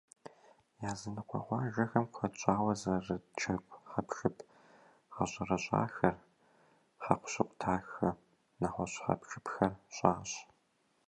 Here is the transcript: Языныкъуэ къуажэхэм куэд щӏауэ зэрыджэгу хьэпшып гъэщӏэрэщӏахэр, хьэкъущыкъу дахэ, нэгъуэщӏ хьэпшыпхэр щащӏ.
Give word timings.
Языныкъуэ 0.89 1.39
къуажэхэм 1.45 2.05
куэд 2.15 2.33
щӏауэ 2.39 2.73
зэрыджэгу 2.81 3.81
хьэпшып 3.91 4.37
гъэщӏэрэщӏахэр, 5.13 6.15
хьэкъущыкъу 7.03 7.57
дахэ, 7.59 8.09
нэгъуэщӏ 8.59 8.99
хьэпшыпхэр 9.03 9.73
щащӏ. 9.95 10.37